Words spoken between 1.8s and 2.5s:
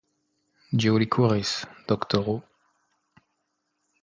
doktoro.